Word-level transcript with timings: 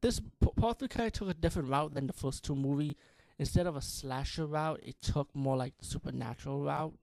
this 0.00 0.20
part 0.56 0.78
three 0.78 0.88
kind 0.88 1.06
of 1.06 1.12
took 1.12 1.30
a 1.30 1.34
different 1.34 1.68
route 1.68 1.94
than 1.94 2.06
the 2.06 2.12
first 2.12 2.44
two 2.44 2.54
movie. 2.54 2.96
Instead 3.38 3.66
of 3.66 3.76
a 3.76 3.80
slasher 3.80 4.46
route, 4.46 4.80
it 4.82 5.00
took 5.00 5.34
more 5.34 5.56
like 5.56 5.76
the 5.78 5.84
supernatural 5.84 6.60
route. 6.60 6.94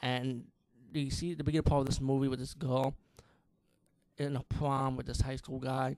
And 0.00 0.44
you 0.92 1.10
see 1.10 1.34
the 1.34 1.44
beginning 1.44 1.64
part 1.64 1.80
of 1.80 1.86
this 1.86 2.00
movie 2.00 2.28
with 2.28 2.38
this 2.38 2.54
girl 2.54 2.94
in 4.16 4.36
a 4.36 4.42
prom 4.42 4.96
with 4.96 5.06
this 5.06 5.20
high 5.20 5.36
school 5.36 5.60
guy, 5.60 5.96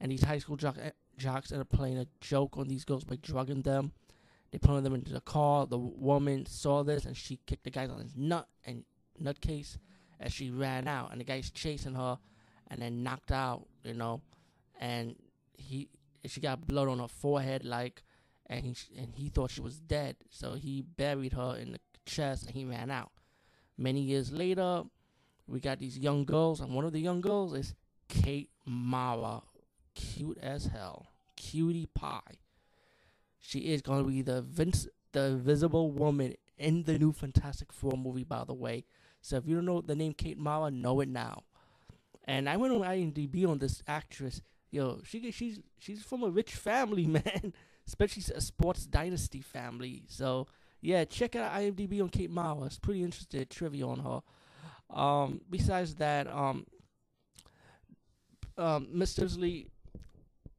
and 0.00 0.12
these 0.12 0.22
high 0.22 0.38
school 0.38 0.56
jock, 0.56 0.76
jocks 1.16 1.50
end 1.52 1.60
up 1.60 1.68
playing 1.68 1.98
a 1.98 2.06
joke 2.20 2.56
on 2.56 2.68
these 2.68 2.84
girls 2.84 3.04
by 3.04 3.16
drugging 3.16 3.62
them. 3.62 3.92
They 4.52 4.58
put 4.58 4.82
them 4.84 4.94
into 4.94 5.12
the 5.12 5.20
car. 5.20 5.66
The 5.66 5.78
woman 5.78 6.46
saw 6.46 6.84
this 6.84 7.04
and 7.04 7.16
she 7.16 7.40
kicked 7.46 7.64
the 7.64 7.70
guy 7.70 7.86
on 7.86 8.00
his 8.00 8.16
nut 8.16 8.48
and 8.64 8.84
nutcase 9.20 9.78
as 10.20 10.32
she 10.32 10.50
ran 10.50 10.86
out, 10.88 11.10
and 11.12 11.20
the 11.20 11.24
guy's 11.24 11.50
chasing 11.50 11.94
her, 11.94 12.18
and 12.68 12.80
then 12.80 13.02
knocked 13.02 13.32
out, 13.32 13.66
you 13.84 13.94
know, 13.94 14.20
and 14.80 15.16
he 15.56 15.88
she 16.24 16.40
got 16.40 16.66
blood 16.66 16.88
on 16.88 16.98
her 16.98 17.08
forehead, 17.08 17.64
like, 17.64 18.02
and 18.46 18.64
he 18.64 18.74
and 18.96 19.14
he 19.14 19.28
thought 19.28 19.50
she 19.50 19.60
was 19.60 19.78
dead, 19.78 20.16
so 20.30 20.54
he 20.54 20.82
buried 20.82 21.32
her 21.32 21.56
in 21.56 21.72
the 21.72 21.78
chest 22.04 22.46
and 22.46 22.54
he 22.54 22.64
ran 22.64 22.90
out. 22.90 23.12
Many 23.78 24.00
years 24.00 24.32
later, 24.32 24.84
we 25.46 25.60
got 25.60 25.78
these 25.78 25.98
young 25.98 26.24
girls, 26.24 26.60
and 26.60 26.74
one 26.74 26.84
of 26.84 26.92
the 26.92 27.00
young 27.00 27.20
girls 27.20 27.54
is 27.54 27.74
Kate 28.08 28.50
Mara, 28.64 29.42
cute 29.94 30.38
as 30.42 30.66
hell, 30.66 31.08
cutie 31.36 31.86
pie. 31.86 32.38
She 33.38 33.60
is 33.60 33.82
going 33.82 34.02
to 34.02 34.08
be 34.08 34.22
the 34.22 34.42
Vince, 34.42 34.88
the 35.12 35.24
Invisible 35.26 35.92
Woman 35.92 36.34
in 36.58 36.82
the 36.82 36.98
new 36.98 37.12
Fantastic 37.12 37.72
Four 37.72 37.96
movie, 37.96 38.24
by 38.24 38.44
the 38.44 38.54
way. 38.54 38.84
So 39.20 39.36
if 39.36 39.46
you 39.46 39.56
don't 39.56 39.66
know 39.66 39.80
the 39.80 39.94
name 39.94 40.14
Kate 40.14 40.38
Mara, 40.38 40.70
know 40.70 41.00
it 41.00 41.08
now. 41.08 41.44
And 42.24 42.48
I 42.48 42.56
went 42.56 42.74
on 42.74 42.80
IMDb 42.80 43.46
on 43.46 43.58
this 43.58 43.82
actress. 43.86 44.42
Yo, 44.76 45.00
she 45.04 45.30
she's 45.30 45.58
she's 45.78 46.02
from 46.02 46.22
a 46.22 46.28
rich 46.28 46.52
family, 46.54 47.06
man. 47.18 47.54
Especially 47.86 48.22
a 48.34 48.40
sports 48.42 48.84
dynasty 48.84 49.40
family. 49.40 50.02
So 50.06 50.48
yeah, 50.82 51.06
check 51.06 51.34
out 51.34 51.52
IMDb 51.52 52.02
on 52.02 52.10
Kate 52.10 52.30
Mara. 52.30 52.64
It's 52.64 52.78
pretty 52.78 53.02
interesting 53.02 53.46
trivia 53.48 53.86
on 53.86 54.00
her. 54.00 54.20
Um, 54.94 55.40
besides 55.48 55.94
that, 55.94 56.26
um, 56.26 56.66
um, 58.58 58.88
mysteriously, 58.92 59.70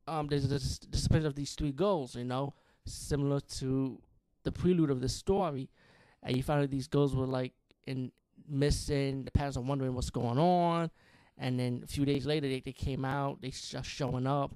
um, 0.07 0.27
there's 0.27 0.49
this 0.49 0.79
disappearance 0.79 1.27
of 1.27 1.35
these 1.35 1.53
three 1.53 1.71
girls. 1.71 2.15
You 2.15 2.23
know, 2.23 2.55
similar 2.87 3.39
to 3.59 4.01
the 4.45 4.51
prelude 4.51 4.89
of 4.89 4.99
the 4.99 5.09
story, 5.09 5.69
and 6.23 6.35
you 6.35 6.41
find 6.41 6.63
out 6.63 6.71
these 6.71 6.87
girls 6.87 7.15
were 7.15 7.27
like 7.27 7.53
in 7.85 8.11
missing. 8.49 9.25
The 9.25 9.31
parents 9.31 9.57
are 9.57 9.63
wondering 9.63 9.93
what's 9.93 10.09
going 10.09 10.39
on, 10.39 10.89
and 11.37 11.59
then 11.59 11.81
a 11.83 11.87
few 11.87 12.05
days 12.05 12.25
later 12.25 12.47
they, 12.47 12.59
they 12.59 12.73
came 12.73 13.05
out. 13.05 13.41
They 13.41 13.49
just 13.49 13.89
showing 13.89 14.27
up, 14.27 14.55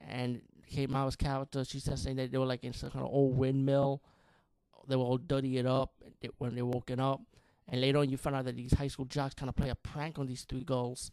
and 0.00 0.40
Kate 0.68 0.90
Mara's 0.90 1.16
character 1.16 1.64
she 1.64 1.80
said 1.80 1.98
saying 1.98 2.16
that 2.16 2.30
they 2.30 2.38
were 2.38 2.46
like 2.46 2.64
in 2.64 2.72
some 2.72 2.90
kind 2.90 3.04
of 3.04 3.12
old 3.12 3.36
windmill. 3.36 4.02
They 4.86 4.96
were 4.96 5.04
all 5.04 5.18
dirty 5.18 5.58
it 5.58 5.66
up 5.66 5.92
when 6.38 6.54
they 6.54 6.62
woken 6.62 7.00
up, 7.00 7.20
and 7.68 7.80
later 7.80 7.98
on 7.98 8.10
you 8.10 8.16
find 8.16 8.36
out 8.36 8.44
that 8.46 8.56
these 8.56 8.72
high 8.72 8.88
school 8.88 9.04
jocks 9.04 9.34
kind 9.34 9.48
of 9.48 9.56
play 9.56 9.68
a 9.68 9.74
prank 9.74 10.18
on 10.18 10.26
these 10.26 10.44
three 10.44 10.64
girls, 10.64 11.10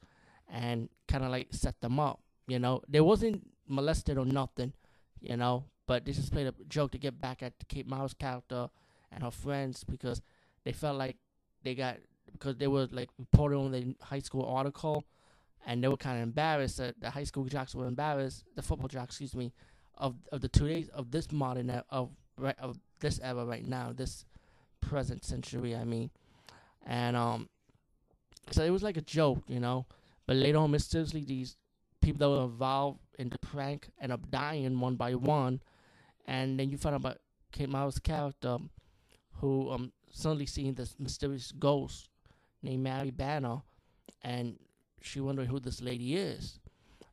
and 0.49 0.89
kind 1.07 1.23
of 1.23 1.31
like 1.31 1.47
set 1.51 1.79
them 1.81 1.99
up. 1.99 2.21
You 2.47 2.59
know, 2.59 2.81
they 2.87 3.01
wasn't 3.01 3.47
molested 3.67 4.17
or 4.17 4.25
nothing. 4.25 4.73
You 5.21 5.37
know, 5.37 5.65
but 5.87 6.05
they 6.05 6.11
just 6.11 6.31
played 6.31 6.47
a 6.47 6.53
joke 6.67 6.91
to 6.91 6.97
get 6.97 7.19
back 7.19 7.41
at 7.41 7.53
Kate 7.67 7.87
Mara's 7.87 8.13
character 8.13 8.69
and 9.11 9.23
her 9.23 9.31
friends 9.31 9.83
because 9.83 10.21
they 10.63 10.71
felt 10.71 10.97
like 10.97 11.17
they 11.63 11.73
got 11.73 11.97
because 12.39 12.57
they 12.57 12.67
were 12.67 12.87
like 12.91 13.09
reported 13.17 13.57
on 13.57 13.71
the 13.71 13.95
high 14.01 14.19
school 14.19 14.45
article, 14.45 15.03
and 15.65 15.83
they 15.83 15.87
were 15.87 15.97
kind 15.97 16.17
of 16.17 16.23
embarrassed 16.23 16.77
that 16.77 16.99
the 16.99 17.09
high 17.09 17.23
school 17.23 17.45
jocks 17.45 17.75
were 17.75 17.87
embarrassed, 17.87 18.43
the 18.55 18.61
football 18.61 18.87
jocks, 18.87 19.15
excuse 19.15 19.35
me, 19.35 19.53
of 19.97 20.15
of 20.31 20.41
the 20.41 20.49
two 20.49 20.67
days 20.67 20.89
of 20.89 21.11
this 21.11 21.31
modern 21.31 21.69
era, 21.69 21.83
of 21.89 22.11
right 22.37 22.57
of 22.59 22.77
this 22.99 23.19
era 23.23 23.45
right 23.45 23.65
now, 23.65 23.91
this 23.93 24.25
present 24.81 25.23
century. 25.23 25.75
I 25.75 25.83
mean, 25.83 26.09
and 26.85 27.15
um, 27.15 27.49
so 28.51 28.63
it 28.63 28.69
was 28.69 28.83
like 28.83 28.97
a 28.97 29.01
joke, 29.01 29.43
you 29.47 29.59
know. 29.59 29.85
But 30.27 30.37
later 30.37 30.57
on, 30.57 30.71
mysteriously, 30.71 31.23
these 31.23 31.57
people 32.01 32.19
that 32.19 32.29
were 32.29 32.45
involved 32.45 32.99
in 33.17 33.29
the 33.29 33.37
prank 33.39 33.89
end 34.01 34.11
up 34.11 34.29
dying 34.29 34.79
one 34.79 34.95
by 34.95 35.15
one 35.15 35.61
and 36.27 36.59
then 36.59 36.69
you 36.69 36.77
find 36.77 36.95
out 36.95 37.01
about 37.01 37.17
Kate 37.51 37.69
Mara's 37.69 37.99
character, 37.99 38.57
who 39.39 39.71
um 39.71 39.91
suddenly 40.11 40.45
seeing 40.45 40.73
this 40.73 40.95
mysterious 40.99 41.51
ghost 41.51 42.09
named 42.65 42.83
Mary 42.83 43.11
Banner, 43.11 43.61
and 44.21 44.57
she 45.01 45.19
wondered 45.19 45.47
who 45.47 45.59
this 45.59 45.81
lady 45.81 46.15
is. 46.15 46.59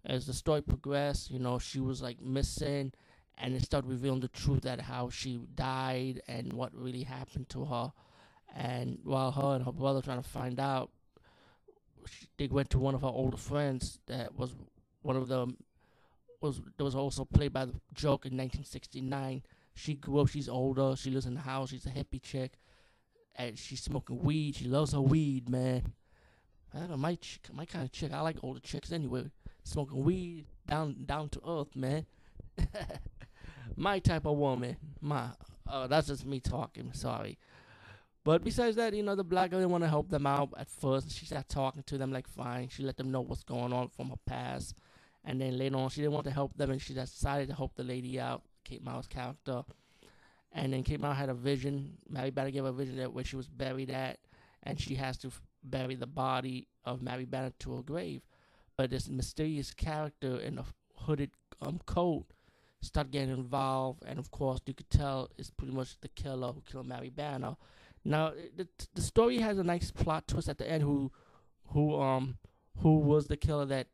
As 0.05 0.27
the 0.27 0.33
story 0.33 0.63
progressed, 0.63 1.31
you 1.31 1.39
know, 1.39 1.59
she 1.59 1.79
was 1.79 2.03
like 2.03 2.21
missing, 2.21 2.93
and 3.39 3.55
it 3.55 3.63
started 3.63 3.89
revealing 3.89 4.21
the 4.21 4.29
truth 4.29 4.63
that 4.63 4.81
how 4.81 5.11
she 5.11 5.41
died 5.55 6.23
and 6.27 6.53
what 6.53 6.75
really 6.75 7.05
happened 7.05 7.49
to 7.51 7.65
her. 7.65 7.93
And 8.55 8.99
while 9.05 9.31
her 9.31 9.55
and 9.55 9.65
her 9.65 9.73
brother 9.73 10.03
trying 10.03 10.23
to 10.23 10.29
find 10.29 10.59
out, 10.59 10.91
she, 12.07 12.27
they 12.37 12.49
went 12.49 12.71
to 12.71 12.79
one 12.79 12.95
of 12.95 13.03
her 13.03 13.09
older 13.09 13.37
friends 13.37 14.01
that 14.07 14.37
was 14.37 14.55
one 15.03 15.17
of 15.17 15.29
the 15.29 15.47
was 16.41 16.61
that 16.77 16.85
was 16.85 16.97
also 16.97 17.25
played 17.25 17.53
by 17.53 17.65
the 17.65 17.75
joke 17.95 18.27
in 18.27 18.33
1969. 18.33 19.43
She 19.75 19.95
grew 19.95 20.21
up. 20.21 20.29
She's 20.29 20.49
older. 20.49 20.95
She 20.97 21.11
lives 21.11 21.27
in 21.27 21.35
the 21.35 21.41
house. 21.41 21.71
She's 21.71 21.87
a 21.87 21.91
hippie 21.91 22.21
chick, 22.21 22.59
and 23.37 23.59
she's 23.59 23.83
smoking 23.83 24.23
weed. 24.23 24.57
She 24.57 24.67
loves 24.67 24.93
her 24.93 25.01
weed, 25.01 25.49
man. 25.49 25.93
I 26.75 26.79
don't 26.79 26.91
know, 26.91 26.97
my 26.97 27.17
chick, 27.17 27.49
my 27.53 27.67
kind 27.67 27.85
of 27.85 27.93
chick. 27.93 28.13
I 28.13 28.21
like 28.21 28.37
older 28.43 28.61
chicks 28.61 28.93
anyway. 28.93 29.31
Smoking 29.65 30.05
weed, 30.05 30.47
down 30.67 31.05
down 31.05 31.29
to 31.31 31.41
earth, 31.47 31.77
man. 31.77 32.07
my 33.77 33.99
type 33.99 34.27
of 34.27 34.37
woman. 34.37 34.77
My, 35.01 35.29
oh, 35.69 35.87
that's 35.87 36.09
just 36.09 36.27
me 36.27 36.41
talking. 36.41 36.93
Sorry. 36.93 37.39
But 38.25 38.45
besides 38.45 38.77
that, 38.77 38.95
you 38.95 39.03
know, 39.03 39.17
the 39.17 39.25
black 39.25 39.51
girl 39.51 39.59
didn't 39.59 39.73
want 39.73 39.85
to 39.85 39.91
help 39.91 40.09
them 40.09 40.27
out 40.27 40.51
at 40.57 40.69
first. 40.69 41.11
She 41.11 41.27
started 41.27 41.49
talking 41.49 41.83
to 41.85 41.99
them 41.99 42.13
like 42.13 42.29
fine. 42.29 42.69
She 42.69 42.85
let 42.85 42.97
them 42.97 43.11
know 43.11 43.21
what's 43.21 43.43
going 43.43 43.73
on 43.73 43.89
from 43.89 44.11
her 44.11 44.17
past. 44.27 44.77
And 45.25 45.41
then 45.41 45.59
later 45.59 45.77
on, 45.77 45.91
she 45.91 46.01
didn't 46.01 46.15
want 46.15 46.27
to 46.27 46.33
help 46.33 46.57
them, 46.57 46.71
and 46.71 46.81
she 46.81 46.95
decided 46.95 47.49
to 47.49 47.55
help 47.55 47.75
the 47.75 47.85
lady 47.85 48.19
out, 48.19 48.43
Kate 48.65 48.83
Mara's 48.83 49.07
character. 49.07 49.63
And 50.55 50.73
then 50.73 50.83
Kate 50.83 51.01
Mara 51.01 51.15
had 51.15 51.29
a 51.29 51.35
vision. 51.35 51.97
Mary 52.09 52.31
Banner 52.31 52.51
gave 52.51 52.65
a 52.65 52.73
vision 52.73 52.97
that 52.99 53.13
where 53.13 53.25
she 53.25 53.37
was 53.37 53.49
buried 53.49 53.91
at, 53.91 54.19
and 54.63 54.79
she 54.79 54.95
has 54.97 55.17
to 55.19 55.29
f- 55.29 55.41
bury 55.65 55.95
the 55.95 56.07
body 56.07 56.69
of 56.85 57.03
Mary 57.03 57.25
Banner 57.25 57.53
to 57.61 57.77
her 57.77 57.83
grave. 57.83 58.23
But 58.77 58.91
this 58.91 59.09
mysterious 59.09 59.73
character 59.73 60.39
in 60.39 60.59
a 60.59 60.65
hooded 60.97 61.31
um, 61.61 61.81
coat 61.87 62.27
started 62.83 63.13
getting 63.13 63.31
involved, 63.31 64.03
and 64.07 64.19
of 64.19 64.31
course, 64.31 64.61
you 64.67 64.75
could 64.75 64.91
tell 64.91 65.31
it's 65.39 65.51
pretty 65.51 65.73
much 65.73 65.99
the 66.01 66.09
killer 66.09 66.53
who 66.53 66.63
killed 66.63 66.87
Mary 66.87 67.11
Banner. 67.11 67.57
Now, 68.05 68.33
the 68.57 68.69
the 68.95 69.03
story 69.03 69.39
has 69.39 69.59
a 69.59 69.65
nice 69.65 69.91
plot 69.91 70.29
twist 70.29 70.49
at 70.49 70.59
the 70.59 70.69
end. 70.69 70.83
Who, 70.83 71.13
who 71.69 72.01
um, 72.01 72.37
who 72.79 72.99
was 72.99 73.27
the 73.27 73.37
killer 73.37 73.65
that 73.67 73.87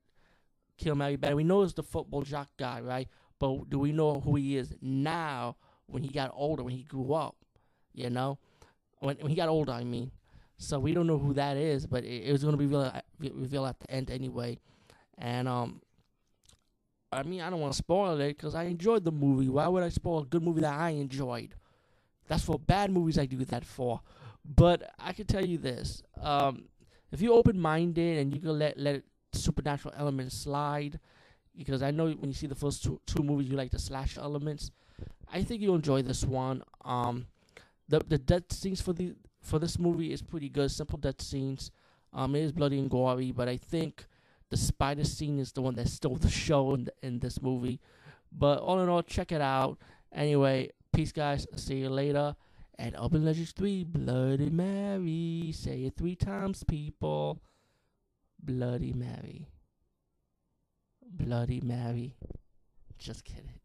killed 0.76 0.98
Mary 0.98 1.16
Banner. 1.16 1.36
We 1.36 1.44
know 1.44 1.62
it's 1.62 1.74
the 1.74 1.82
football 1.82 2.22
jock 2.22 2.48
guy, 2.56 2.80
right? 2.80 3.08
But 3.38 3.68
do 3.70 3.78
we 3.78 3.92
know 3.92 4.20
who 4.20 4.36
he 4.36 4.56
is 4.56 4.74
now 4.80 5.56
when 5.88 6.02
he 6.02 6.08
got 6.08 6.30
older, 6.34 6.62
when 6.62 6.74
he 6.74 6.82
grew 6.82 7.12
up? 7.14 7.36
You 7.92 8.10
know? 8.10 8.38
When, 9.00 9.16
when 9.16 9.30
he 9.30 9.36
got 9.36 9.48
older, 9.48 9.72
I 9.72 9.84
mean. 9.84 10.10
So 10.56 10.78
we 10.78 10.92
don't 10.92 11.06
know 11.06 11.18
who 11.18 11.34
that 11.34 11.56
is, 11.56 11.86
but 11.86 12.04
it, 12.04 12.24
it 12.24 12.32
was 12.32 12.42
going 12.42 12.52
to 12.52 12.58
be 12.58 12.66
revealed, 12.66 12.92
revealed 13.20 13.68
at 13.68 13.80
the 13.80 13.90
end 13.90 14.10
anyway. 14.10 14.58
And, 15.16 15.46
um, 15.48 15.80
I 17.12 17.22
mean, 17.22 17.40
I 17.40 17.50
don't 17.50 17.60
want 17.60 17.72
to 17.72 17.78
spoil 17.78 18.20
it 18.20 18.36
because 18.36 18.54
I 18.54 18.64
enjoyed 18.64 19.04
the 19.04 19.12
movie. 19.12 19.48
Why 19.48 19.66
would 19.68 19.82
I 19.82 19.88
spoil 19.88 20.20
a 20.20 20.24
good 20.24 20.42
movie 20.42 20.60
that 20.62 20.74
I 20.78 20.90
enjoyed? 20.90 21.54
That's 22.26 22.44
for 22.44 22.58
bad 22.58 22.90
movies 22.90 23.18
I 23.18 23.26
do 23.26 23.44
that 23.46 23.64
for. 23.64 24.00
But 24.44 24.90
I 24.98 25.12
can 25.12 25.26
tell 25.26 25.44
you 25.44 25.58
this. 25.58 26.02
Um, 26.20 26.64
if 27.10 27.20
you're 27.20 27.34
open 27.34 27.58
minded 27.58 28.18
and 28.18 28.34
you 28.34 28.40
can 28.40 28.58
let 28.58 28.78
let 28.78 29.02
supernatural 29.32 29.94
elements 29.96 30.36
slide 30.36 30.98
because 31.56 31.82
I 31.82 31.90
know 31.90 32.10
when 32.10 32.30
you 32.30 32.34
see 32.34 32.46
the 32.46 32.54
first 32.54 32.84
two, 32.84 33.00
two 33.06 33.22
movies, 33.22 33.48
you 33.48 33.56
like 33.56 33.70
the 33.70 33.78
slash 33.78 34.16
elements. 34.18 34.70
I 35.32 35.42
think 35.42 35.62
you'll 35.62 35.76
enjoy 35.76 36.02
this 36.02 36.24
one. 36.24 36.62
Um, 36.84 37.26
the 37.88 38.00
the 38.00 38.18
death 38.18 38.52
scenes 38.52 38.80
for 38.80 38.92
the 38.92 39.14
for 39.42 39.58
this 39.58 39.78
movie 39.78 40.12
is 40.12 40.22
pretty 40.22 40.48
good. 40.48 40.70
Simple 40.70 40.98
death 40.98 41.20
scenes. 41.22 41.70
Um, 42.12 42.34
it 42.34 42.40
is 42.40 42.52
bloody 42.52 42.78
and 42.78 42.90
gory, 42.90 43.32
but 43.32 43.48
I 43.48 43.56
think 43.56 44.06
the 44.50 44.56
spider 44.56 45.04
scene 45.04 45.38
is 45.38 45.52
the 45.52 45.62
one 45.62 45.74
that 45.74 45.88
stole 45.88 46.16
the 46.16 46.30
show 46.30 46.74
in 46.74 46.88
in 47.02 47.18
this 47.18 47.40
movie. 47.42 47.80
But 48.32 48.60
all 48.60 48.80
in 48.80 48.88
all, 48.88 49.02
check 49.02 49.32
it 49.32 49.40
out. 49.40 49.78
Anyway, 50.12 50.70
peace, 50.92 51.12
guys. 51.12 51.46
See 51.56 51.76
you 51.76 51.90
later. 51.90 52.36
And 52.78 52.94
Urban 53.00 53.24
Legends 53.24 53.52
3, 53.52 53.84
Bloody 53.84 54.50
Mary. 54.50 55.50
Say 55.52 55.84
it 55.84 55.94
three 55.96 56.14
times, 56.14 56.62
people. 56.62 57.40
Bloody 58.40 58.92
Mary. 58.92 59.48
Bloody 61.02 61.60
Mary. 61.60 62.14
Just 62.98 63.24
kidding. 63.24 63.54